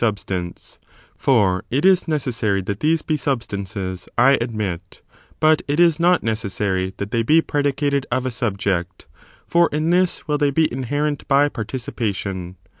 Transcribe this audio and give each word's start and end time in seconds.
substance; 0.03 0.79
for 1.15 1.63
it 1.69 1.85
is 1.85 2.07
necessary 2.07 2.59
that 2.59 2.79
these 2.79 3.03
be 3.03 3.15
substances, 3.15 4.09
I 4.17 4.31
admit: 4.41 5.03
but 5.39 5.61
it 5.67 5.79
is 5.79 5.99
not 5.99 6.23
necessary 6.23 6.91
that 6.97 7.11
they 7.11 7.21
be 7.21 7.39
predicated 7.39 8.07
of 8.11 8.25
a 8.25 8.31
subject, 8.31 9.05
for 9.45 9.69
in 9.71 9.91
this 9.91 10.27
will 10.27 10.39
they 10.39 10.49
be 10.49 10.67
inherent 10.73 11.27
by 11.27 11.49
participation. 11.49 12.55